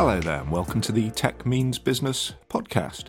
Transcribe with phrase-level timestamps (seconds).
[0.00, 3.08] Hello there, and welcome to the Tech Means Business podcast.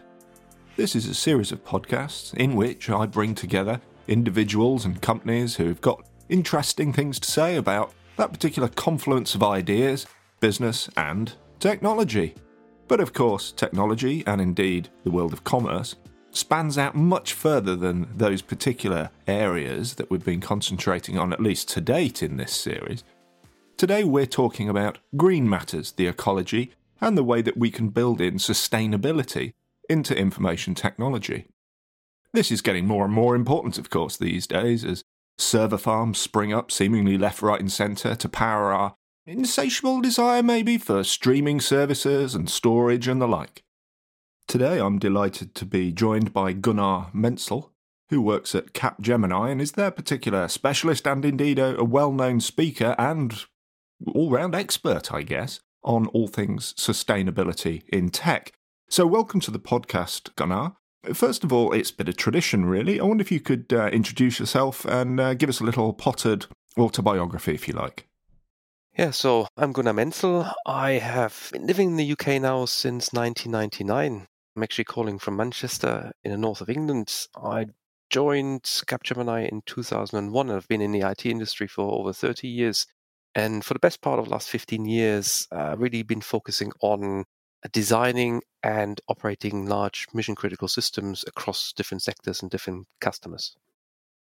[0.75, 3.79] This is a series of podcasts in which I bring together
[4.09, 10.05] individuals and companies who've got interesting things to say about that particular confluence of ideas,
[10.41, 12.35] business, and technology.
[12.89, 15.95] But of course, technology, and indeed the world of commerce,
[16.31, 21.69] spans out much further than those particular areas that we've been concentrating on, at least
[21.69, 23.05] to date in this series.
[23.77, 28.21] Today, we're talking about green matters, the ecology, and the way that we can build
[28.21, 29.53] in sustainability
[29.89, 31.47] into information technology.
[32.33, 35.03] This is getting more and more important, of course, these days as
[35.37, 38.95] server farms spring up seemingly left, right, and centre to power our
[39.25, 43.63] insatiable desire, maybe, for streaming services and storage and the like.
[44.47, 47.71] Today, I'm delighted to be joined by Gunnar Menzel,
[48.09, 52.95] who works at Capgemini and is their particular specialist and indeed a, well known speaker
[52.97, 53.45] and
[54.13, 58.53] all round expert, I guess, on all things sustainability in tech.
[58.89, 60.73] So, welcome to the podcast, Gunnar.
[61.13, 62.99] First of all, it's a bit of tradition, really.
[62.99, 66.45] I wonder if you could uh, introduce yourself and uh, give us a little potted
[66.77, 68.07] autobiography, if you like.
[68.97, 70.51] Yeah, so I'm Gunnar Menzel.
[70.65, 74.27] I have been living in the UK now since 1999.
[74.55, 77.27] I'm actually calling from Manchester in the north of England.
[77.35, 77.67] I
[78.09, 82.85] joined Capgemini in 2001 I've been in the IT industry for over 30 years.
[83.33, 87.25] And for the best part of the last 15 years, uh, really been focusing on
[87.71, 93.55] designing and operating large mission critical systems across different sectors and different customers.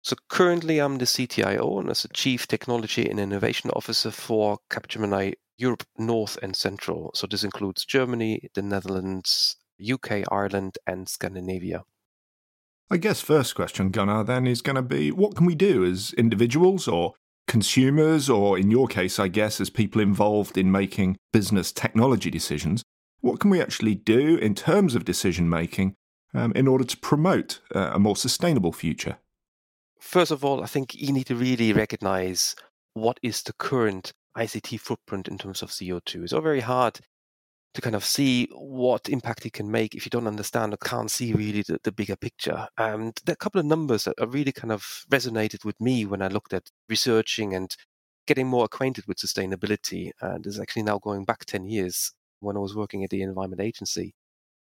[0.03, 5.35] So currently, I'm the CTIO and as a Chief Technology and Innovation Officer for Capgemini
[5.59, 7.11] Europe North and Central.
[7.15, 11.85] So this includes Germany, the Netherlands, UK, Ireland, and Scandinavia.
[12.89, 16.13] I guess first question, Gunnar, then is going to be what can we do as
[16.13, 17.15] individuals or
[17.47, 22.83] consumers, or in your case, I guess, as people involved in making business technology decisions?
[23.21, 25.95] What can we actually do in terms of decision making
[26.35, 29.19] um, in order to promote uh, a more sustainable future?
[30.01, 32.55] First of all, I think you need to really recognize
[32.95, 36.25] what is the current ICT footprint in terms of CO2.
[36.25, 37.01] It's all very hard
[37.77, 41.11] to kind of see what impact it can make if you don't understand or can't
[41.11, 42.67] see really the, the bigger picture.
[42.79, 46.23] And there are a couple of numbers that really kind of resonated with me when
[46.23, 47.77] I looked at researching and
[48.27, 50.11] getting more acquainted with sustainability.
[50.21, 53.23] And this is actually now going back 10 years when I was working at the
[53.23, 54.15] Environment Agency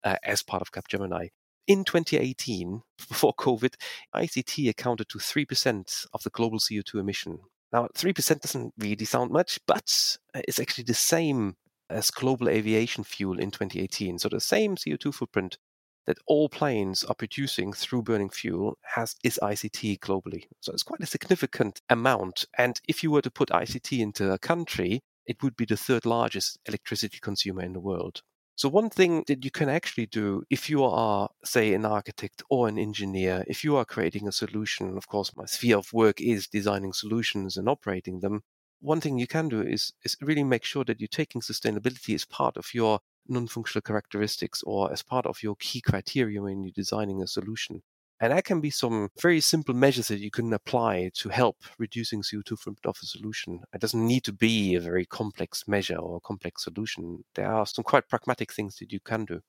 [0.03, 1.29] uh, as part of Capgemini.
[1.65, 3.75] In 2018, before COVID,
[4.13, 7.39] ICT accounted to 3% of the global CO2 emission.
[7.71, 11.55] Now, 3% doesn't really sound much, but uh, it's actually the same
[11.89, 14.19] as global aviation fuel in 2018.
[14.19, 15.57] So the same CO2 footprint
[16.05, 20.45] that all planes are producing through burning fuel has is ICT globally.
[20.61, 22.45] So it's quite a significant amount.
[22.57, 26.05] And if you were to put ICT into a country, it would be the third
[26.05, 28.21] largest electricity consumer in the world.
[28.55, 32.67] So one thing that you can actually do if you are, say, an architect or
[32.67, 36.47] an engineer, if you are creating a solution, of course, my sphere of work is
[36.47, 38.41] designing solutions and operating them
[38.79, 42.25] one thing you can do is is really make sure that you're taking sustainability as
[42.25, 47.21] part of your non-functional characteristics or as part of your key criteria when you're designing
[47.21, 47.81] a solution.
[48.19, 52.23] And that can be some very simple measures that you can apply to help reducing
[52.23, 53.59] CO2 footprint of a solution.
[53.73, 57.25] It doesn't need to be a very complex measure or complex solution.
[57.35, 59.41] There are some quite pragmatic things that you can do.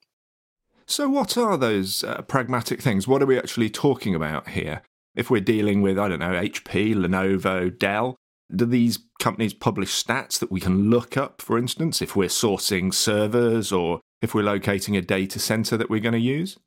[0.85, 3.07] So, what are those uh, pragmatic things?
[3.07, 4.81] What are we actually talking about here?
[5.15, 8.17] If we're dealing with, I don't know, HP, Lenovo, Dell,
[8.53, 12.93] do these companies publish stats that we can look up, for instance, if we're sourcing
[12.93, 16.57] servers or if we're locating a data center that we're going to use?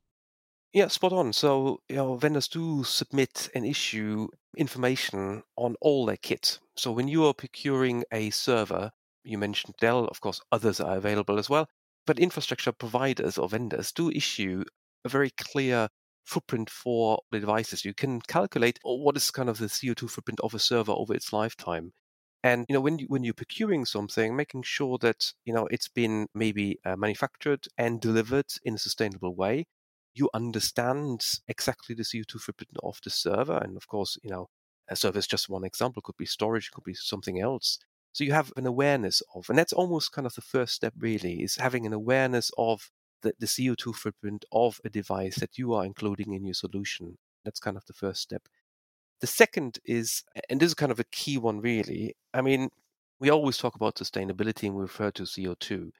[0.72, 1.32] Yeah, spot on.
[1.32, 6.58] So, you know, vendors do submit and issue information on all their kit.
[6.76, 8.90] So, when you are procuring a server,
[9.22, 11.68] you mentioned Dell, of course, others are available as well.
[12.06, 14.64] But infrastructure providers or vendors do issue
[15.04, 15.88] a very clear
[16.24, 17.84] footprint for the devices.
[17.84, 21.32] You can calculate what is kind of the CO2 footprint of a server over its
[21.32, 21.92] lifetime.
[22.44, 25.88] And you know when you, when you're procuring something, making sure that you know it's
[25.88, 29.66] been maybe uh, manufactured and delivered in a sustainable way.
[30.14, 34.48] You understand exactly the CO2 footprint of the server, and of course, you know
[34.88, 36.02] a server is just one example.
[36.02, 37.78] Could be storage, could be something else.
[38.12, 40.94] So you have an awareness of, and that's almost kind of the first step.
[40.98, 42.90] Really, is having an awareness of
[43.22, 47.18] the, the CO2 footprint of a device that you are including in your solution.
[47.44, 48.42] That's kind of the first step.
[49.20, 52.14] The second is, and this is kind of a key one really.
[52.34, 52.70] I mean,
[53.20, 55.90] we always talk about sustainability and we refer to CO2.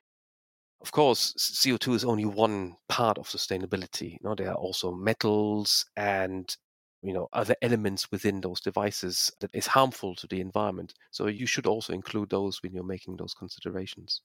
[0.80, 4.12] Of course, CO2 is only one part of sustainability.
[4.12, 6.54] You know, there are also metals and
[7.02, 10.94] you know other elements within those devices that is harmful to the environment.
[11.12, 14.22] So you should also include those when you're making those considerations.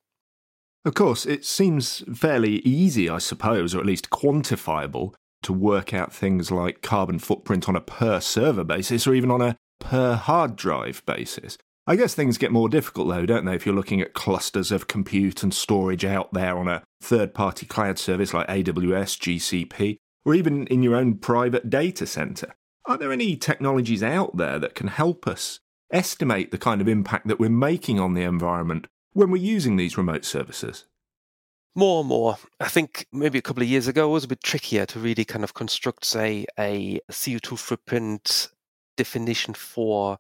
[0.88, 5.14] Of course, it seems fairly easy, I suppose, or at least quantifiable,
[5.44, 9.42] to work out things like carbon footprint on a per server basis or even on
[9.42, 11.58] a per hard drive basis.
[11.88, 14.88] I guess things get more difficult though, don't they, if you're looking at clusters of
[14.88, 20.36] compute and storage out there on a third party cloud service like AWS, GCP, or
[20.36, 22.56] even in your own private data center.
[22.86, 25.60] Are there any technologies out there that can help us
[25.92, 28.88] estimate the kind of impact that we're making on the environment
[29.18, 30.86] when we're using these remote services?
[31.74, 32.38] More and more.
[32.60, 35.26] I think maybe a couple of years ago it was a bit trickier to really
[35.26, 38.50] kind of construct, say, a CO2 footprint
[38.96, 40.20] definition for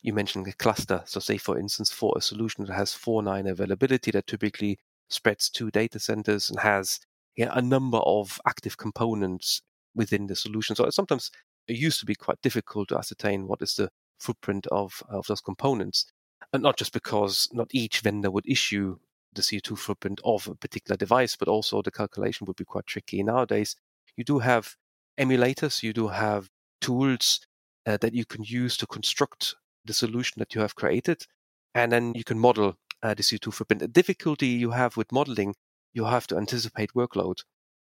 [0.00, 1.02] you mentioned a cluster.
[1.04, 4.78] So say for instance, for a solution that has four nine availability that typically
[5.10, 7.00] spreads two data centers and has
[7.36, 9.60] a number of active components
[9.94, 10.74] within the solution.
[10.74, 11.30] So sometimes
[11.66, 15.42] it used to be quite difficult to ascertain what is the footprint of, of those
[15.42, 16.06] components.
[16.52, 18.98] And not just because not each vendor would issue
[19.34, 23.22] the CO2 footprint of a particular device, but also the calculation would be quite tricky.
[23.22, 23.76] Nowadays,
[24.16, 24.76] you do have
[25.18, 26.48] emulators, you do have
[26.80, 27.40] tools
[27.86, 31.26] uh, that you can use to construct the solution that you have created,
[31.74, 33.80] and then you can model uh, the CO2 footprint.
[33.80, 35.54] The difficulty you have with modeling,
[35.92, 37.42] you have to anticipate workload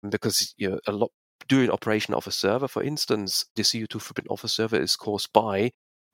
[0.09, 1.11] because you know, a lot
[1.47, 5.31] during operation of a server, for instance, the CO2 footprint of a server is caused
[5.33, 5.71] by,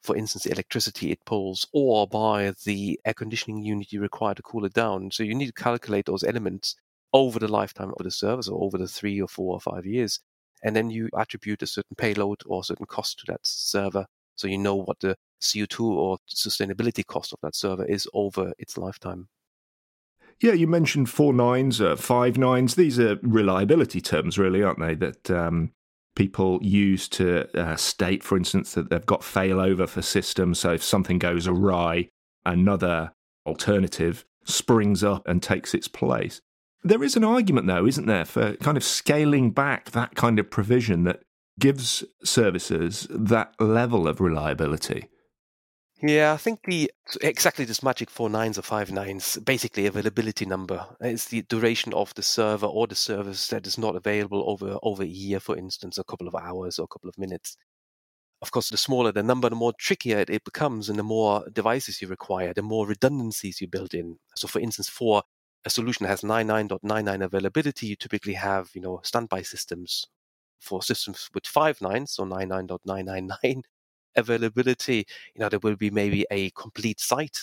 [0.07, 4.42] for instance, the electricity it pulls or by the air conditioning unit you require to
[4.42, 5.12] cool it down.
[5.12, 6.75] So you need to calculate those elements
[7.12, 10.21] over the lifetime of the server, so over the three or four or five years.
[10.63, 14.06] And then you attribute a certain payload or a certain cost to that server.
[14.38, 18.77] So you know what the CO2 or sustainability cost of that server is over its
[18.77, 19.27] lifetime.
[20.42, 22.75] Yeah, you mentioned four nines, uh, five nines.
[22.75, 24.95] These are reliability terms, really, aren't they?
[24.95, 25.74] That um,
[26.17, 30.59] people use to uh, state, for instance, that they've got failover for systems.
[30.59, 32.09] So if something goes awry,
[32.43, 33.13] another
[33.45, 36.41] alternative springs up and takes its place.
[36.83, 40.49] There is an argument, though, isn't there, for kind of scaling back that kind of
[40.49, 41.21] provision that
[41.59, 45.09] gives services that level of reliability.
[46.01, 46.91] Yeah, I think the
[47.21, 52.13] exactly this magic four nines or five nines, basically availability number, is the duration of
[52.13, 55.97] the server or the service that is not available over over a year, for instance,
[55.97, 57.57] a couple of hours or a couple of minutes.
[58.41, 62.01] Of course, the smaller the number, the more trickier it becomes, and the more devices
[62.01, 64.19] you require, the more redundancies you build in.
[64.35, 65.23] So, for instance, for
[65.65, 70.05] a solution that has 99.99 availability, you typically have you know standby systems.
[70.61, 73.63] For systems with five nines, so 99.999,
[74.17, 75.05] availability,
[75.35, 77.37] you know, there will be maybe a complete site,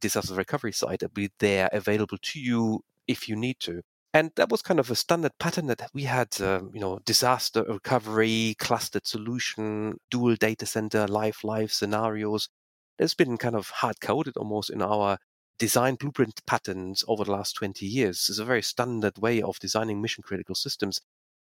[0.00, 3.82] disaster recovery site that will be there available to you if you need to.
[4.12, 7.64] And that was kind of a standard pattern that we had, um, you know, disaster
[7.64, 12.48] recovery, clustered solution, dual data center, live, live scenarios.
[12.96, 15.18] There's been kind of hard coded almost in our
[15.58, 18.26] design blueprint patterns over the last 20 years.
[18.28, 21.00] It's a very standard way of designing mission critical systems.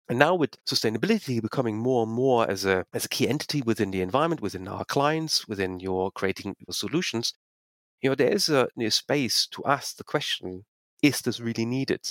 [0.09, 3.91] And now with sustainability becoming more and more as a as a key entity within
[3.91, 7.35] the environment, within our clients, within your creating your solutions,
[8.01, 10.65] you know, there is a, space to ask the question,
[11.03, 12.05] is this really needed?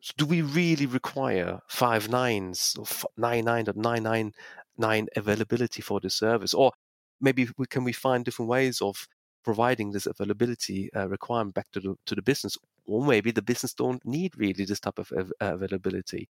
[0.00, 4.32] So do we really require five nines or nine nine nine nine
[4.76, 6.52] nine availability for the service?
[6.54, 6.72] Or
[7.20, 9.08] maybe we, can we find different ways of
[9.42, 12.56] providing this availability uh, requirement back to the to the business?
[12.86, 16.28] Or maybe the business don't need really this type of av- availability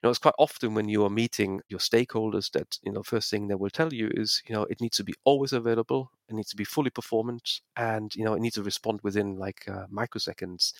[0.00, 3.30] you know, it's quite often when you are meeting your stakeholders that, you know, first
[3.30, 6.34] thing they will tell you is, you know, it needs to be always available, it
[6.34, 9.86] needs to be fully performant, and, you know, it needs to respond within like uh,
[9.92, 10.72] microseconds.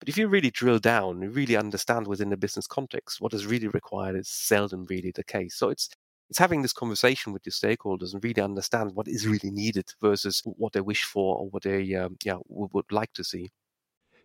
[0.00, 3.46] But if you really drill down, you really understand within the business context, what is
[3.46, 5.54] really required is seldom really the case.
[5.54, 5.90] So it's
[6.30, 10.42] it's having this conversation with your stakeholders and really understand what is really needed versus
[10.44, 13.50] what they wish for or what they um, yeah would, would like to see.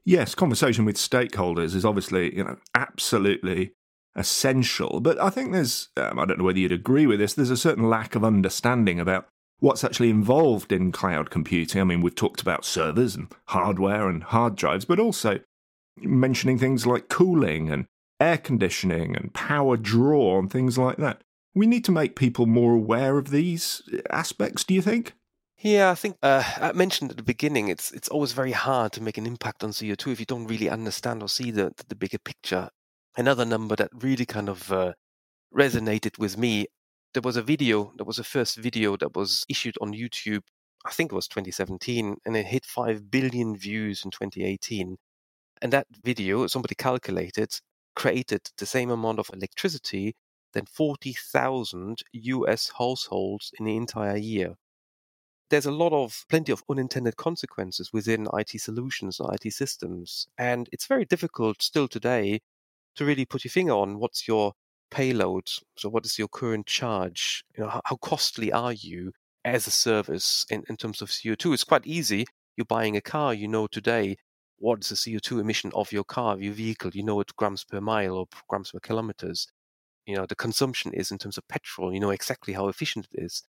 [0.05, 3.73] Yes, conversation with stakeholders is obviously you know absolutely
[4.17, 4.99] essential.
[4.99, 7.57] But I think there's, um, I don't know whether you'd agree with this, there's a
[7.57, 9.27] certain lack of understanding about
[9.59, 11.79] what's actually involved in cloud computing.
[11.79, 15.39] I mean, we've talked about servers and hardware and hard drives, but also
[16.01, 17.85] mentioning things like cooling and
[18.19, 21.21] air conditioning and power draw and things like that.
[21.53, 25.13] We need to make people more aware of these aspects, do you think?
[25.59, 29.01] Yeah, I think uh, I mentioned at the beginning, it's it's always very hard to
[29.01, 32.19] make an impact on CO2 if you don't really understand or see the the bigger
[32.19, 32.69] picture
[33.17, 34.93] another number that really kind of uh,
[35.55, 36.67] resonated with me.
[37.13, 40.43] There was a video, there was a first video that was issued on YouTube,
[40.85, 44.97] I think it was 2017, and it hit 5 billion views in 2018.
[45.61, 47.49] And that video, somebody calculated,
[47.95, 50.15] created the same amount of electricity
[50.53, 54.55] than 40,000 US households in the entire year.
[55.49, 60.27] there's a lot of plenty of unintended consequences within IT solutions IT systems.
[60.37, 62.41] And it's very difficult still today
[62.97, 64.53] to really put your finger on what's your
[64.91, 65.47] payload.
[65.77, 67.43] So what is your current charge?
[67.57, 69.11] You know, how, how costly are you
[69.45, 71.53] as a service in, in terms of CO2?
[71.53, 72.25] It's quite easy.
[72.55, 74.17] You're buying a car, you know today
[74.59, 76.91] what is the CO2 emission of your car, of your vehicle.
[76.93, 79.47] You know it grams per mile or grams per kilometers.
[80.05, 81.93] You know, the consumption is in terms of petrol.
[81.93, 83.43] You know exactly how efficient it is.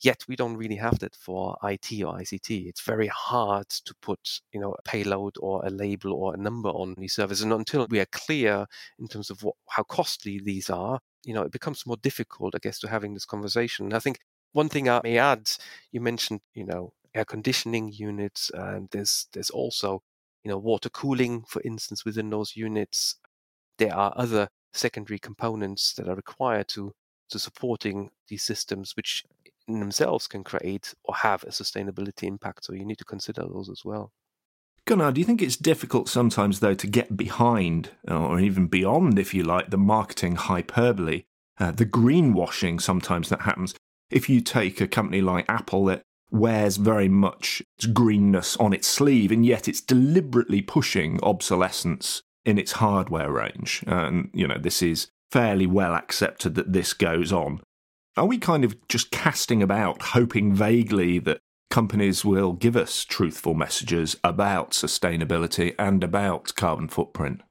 [0.00, 2.68] Yet we don't really have that for IT or ICT.
[2.68, 6.68] It's very hard to put, you know, a payload or a label or a number
[6.68, 7.42] on these services.
[7.42, 8.66] And until we are clear
[8.98, 12.58] in terms of what, how costly these are, you know, it becomes more difficult, I
[12.58, 13.86] guess, to having this conversation.
[13.86, 14.20] And I think
[14.52, 15.50] one thing I may add,
[15.90, 20.02] you mentioned, you know, air conditioning units, and there's there's also,
[20.44, 23.16] you know, water cooling, for instance, within those units.
[23.78, 26.92] There are other secondary components that are required to
[27.30, 29.24] to supporting these systems, which
[29.68, 32.64] themselves can create or have a sustainability impact.
[32.64, 34.12] So you need to consider those as well.
[34.86, 39.34] Gunnar, do you think it's difficult sometimes, though, to get behind, or even beyond, if
[39.34, 41.24] you like, the marketing hyperbole,
[41.58, 43.74] uh, the greenwashing sometimes that happens?
[44.10, 48.88] If you take a company like Apple that wears very much its greenness on its
[48.88, 53.84] sleeve, and yet it's deliberately pushing obsolescence in its hardware range.
[53.86, 57.60] And, you know, this is fairly well accepted that this goes on.
[58.18, 61.38] Are we kind of just casting about, hoping vaguely that
[61.70, 67.42] companies will give us truthful messages about sustainability and about carbon footprint?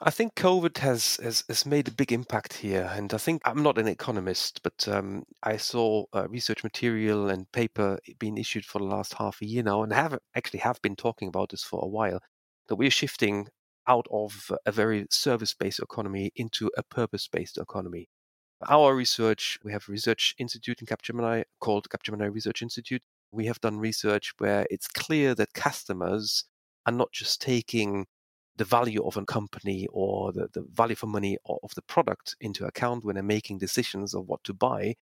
[0.00, 3.62] I think COVID has, has, has made a big impact here, and I think I'm
[3.62, 8.80] not an economist, but um, I saw uh, research material and paper being issued for
[8.80, 11.78] the last half a year now, and have actually have been talking about this for
[11.84, 12.18] a while.
[12.66, 13.46] That we're shifting
[13.86, 18.08] out of a very service-based economy into a purpose-based economy
[18.68, 23.02] our research, we have a research institute in Capgemini called Capgemini Research Institute.
[23.32, 26.44] We have done research where it's clear that customers
[26.86, 28.06] are not just taking
[28.56, 32.64] the value of a company or the, the value for money of the product into
[32.64, 34.94] account when they're making decisions of what to buy.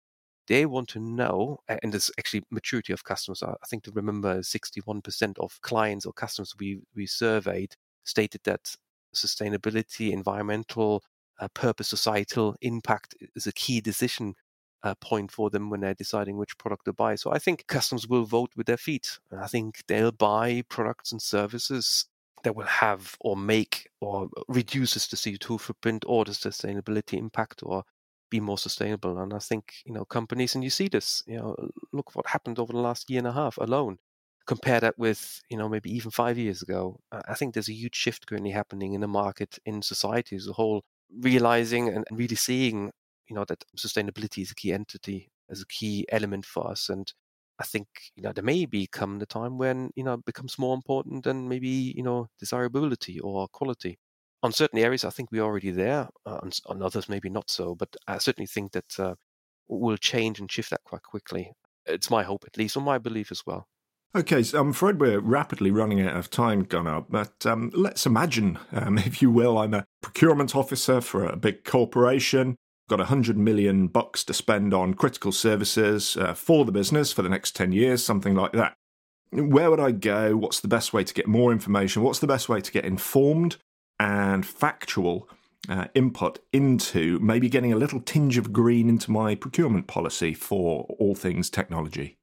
[0.47, 3.43] They want to know, and there's actually maturity of customers.
[3.43, 7.75] I think to remember 61% of clients or customers we, we surveyed
[8.05, 8.75] stated that
[9.15, 11.03] sustainability, environmental
[11.41, 14.35] uh, purpose, societal impact is a key decision
[14.83, 17.15] uh, point for them when they're deciding which product to buy.
[17.15, 19.19] So I think customers will vote with their feet.
[19.37, 22.07] I think they'll buy products and services
[22.43, 27.85] that will have or make or reduces the CO2 footprint or the sustainability impact or
[28.31, 29.19] be more sustainable.
[29.19, 31.57] And I think, you know, companies, and you see this, you know,
[31.93, 33.99] look what happened over the last year and a half alone.
[34.47, 37.01] Compare that with, you know, maybe even five years ago.
[37.13, 40.53] I think there's a huge shift currently happening in the market, in society as a
[40.53, 40.85] whole,
[41.19, 42.91] realizing and really seeing,
[43.29, 46.89] you know, that sustainability is a key entity, as a key element for us.
[46.89, 47.13] And
[47.59, 50.75] I think, you know, there may become the time when, you know, it becomes more
[50.75, 53.99] important than maybe, you know, desirability or quality.
[54.43, 56.09] On certain areas, I think we're already there.
[56.25, 57.75] Uh, on, on, others, maybe not so.
[57.75, 59.15] But I certainly think that uh,
[59.69, 61.53] will change and shift that quite quickly.
[61.87, 63.67] It's my hope, at least, or my belief as well.
[64.13, 68.59] Okay, so I'm afraid we're rapidly running out of time, Gunnar, but um, let's imagine,
[68.73, 72.57] um, if you will, I'm a procurement officer for a big corporation,
[72.89, 77.29] got 100 million bucks to spend on critical services uh, for the business for the
[77.29, 78.75] next 10 years, something like that.
[79.31, 80.37] Where would I go?
[80.37, 82.03] What's the best way to get more information?
[82.03, 83.59] What's the best way to get informed
[84.01, 85.29] and factual
[85.69, 90.85] uh, input into maybe getting a little tinge of green into my procurement policy for
[90.99, 92.17] all things technology?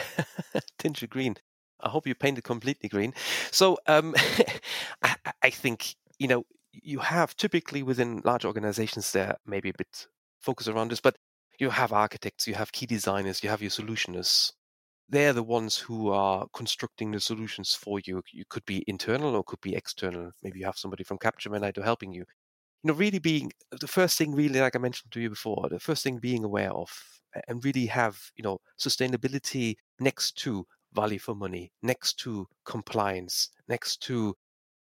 [0.78, 1.36] tinge of green.
[1.80, 3.12] I hope you painted completely green.
[3.50, 4.14] So um,
[5.02, 10.06] I, I, think you know you have typically within large organizations there maybe a bit
[10.40, 11.16] focus around this, but
[11.58, 14.52] you have architects, you have key designers, you have your solutionists.
[15.08, 18.22] They're the ones who are constructing the solutions for you.
[18.32, 20.32] You could be internal or could be external.
[20.42, 22.24] Maybe you have somebody from Capgemini to helping you.
[22.82, 25.68] You know, really being uh, the first thing, really, like I mentioned to you before,
[25.70, 26.90] the first thing being aware of
[27.48, 34.02] and really have you know sustainability next to value for money, next to compliance, next
[34.02, 34.34] to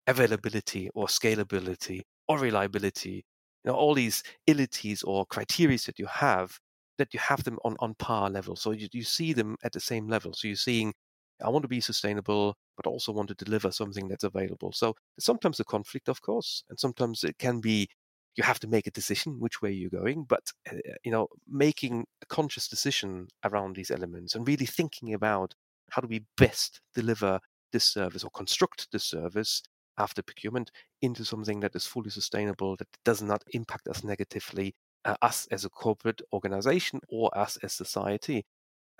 [0.06, 3.24] availability or scalability or reliability.
[3.64, 6.58] You know, all these ilities or criteria that you have,
[6.98, 8.56] that you have them on, on par level.
[8.56, 10.32] So you, you see them at the same level.
[10.34, 10.94] So you're seeing,
[11.44, 14.72] I want to be sustainable, but also want to deliver something that's available.
[14.72, 17.88] So sometimes a conflict, of course, and sometimes it can be
[18.36, 22.06] you have to make a decision which way you're going but uh, you know making
[22.22, 25.52] a conscious decision around these elements and really thinking about
[25.90, 27.40] how do we best deliver
[27.72, 29.62] this service or construct this service
[29.98, 30.70] after procurement
[31.02, 35.64] into something that is fully sustainable that does not impact us negatively uh, us as
[35.64, 38.44] a corporate organization or us as society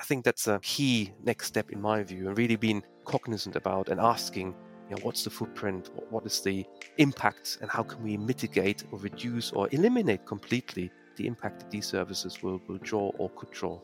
[0.00, 3.90] I think that's a key next step in my view, and really being cognizant about
[3.90, 4.54] and asking,
[4.88, 6.64] you know, what's the footprint, what is the
[6.96, 11.84] impact, and how can we mitigate or reduce or eliminate completely the impact that these
[11.84, 13.78] services will, will draw or could draw.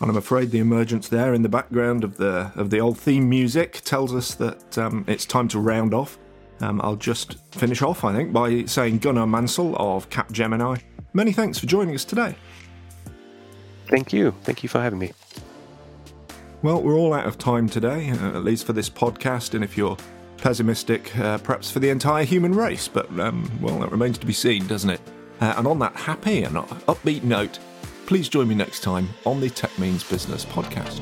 [0.00, 3.26] And I'm afraid the emergence there in the background of the of the old theme
[3.28, 6.18] music tells us that um, it's time to round off.
[6.60, 10.82] Um, I'll just finish off, I think, by saying Gunnar Menzel of Capgemini.
[11.14, 12.34] Many thanks for joining us today.
[13.88, 14.34] Thank you.
[14.44, 15.12] Thank you for having me.
[16.60, 19.76] Well, we're all out of time today, uh, at least for this podcast, and if
[19.76, 19.96] you're
[20.38, 24.32] pessimistic, uh, perhaps for the entire human race, but, um, well, that remains to be
[24.32, 25.00] seen, doesn't it?
[25.40, 27.60] Uh, and on that happy and upbeat note,
[28.06, 31.00] please join me next time on the Tech Means Business podcast.